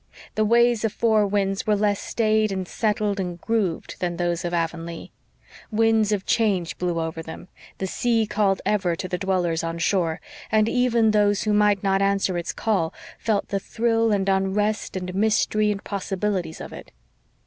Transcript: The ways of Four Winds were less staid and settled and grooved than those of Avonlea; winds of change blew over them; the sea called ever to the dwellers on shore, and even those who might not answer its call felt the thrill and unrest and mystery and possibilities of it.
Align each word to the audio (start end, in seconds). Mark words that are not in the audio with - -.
The 0.33 0.43
ways 0.43 0.83
of 0.83 0.91
Four 0.91 1.27
Winds 1.27 1.67
were 1.67 1.75
less 1.75 1.99
staid 2.01 2.51
and 2.51 2.67
settled 2.67 3.19
and 3.19 3.39
grooved 3.39 3.97
than 3.99 4.17
those 4.17 4.43
of 4.43 4.51
Avonlea; 4.51 5.11
winds 5.69 6.11
of 6.11 6.25
change 6.25 6.75
blew 6.79 6.99
over 6.99 7.21
them; 7.21 7.49
the 7.77 7.85
sea 7.85 8.25
called 8.25 8.63
ever 8.65 8.95
to 8.95 9.07
the 9.07 9.19
dwellers 9.19 9.63
on 9.63 9.77
shore, 9.77 10.19
and 10.51 10.67
even 10.67 11.11
those 11.11 11.43
who 11.43 11.53
might 11.53 11.83
not 11.83 12.01
answer 12.01 12.35
its 12.35 12.51
call 12.51 12.95
felt 13.19 13.49
the 13.49 13.59
thrill 13.59 14.11
and 14.11 14.27
unrest 14.27 14.97
and 14.97 15.13
mystery 15.13 15.69
and 15.71 15.83
possibilities 15.83 16.61
of 16.61 16.73
it. 16.73 16.91